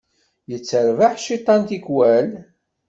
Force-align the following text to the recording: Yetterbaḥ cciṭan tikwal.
Yetterbaḥ 0.49 1.13
cciṭan 1.19 1.61
tikwal. 1.69 2.27